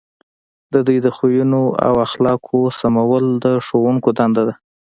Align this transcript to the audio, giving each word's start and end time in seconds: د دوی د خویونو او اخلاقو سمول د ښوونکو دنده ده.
د 0.73 0.75
دوی 0.87 0.97
د 1.05 1.07
خویونو 1.15 1.63
او 1.87 1.93
اخلاقو 2.07 2.59
سمول 2.79 3.25
د 3.43 3.45
ښوونکو 3.65 4.09
دنده 4.19 4.43
ده. 4.47 4.53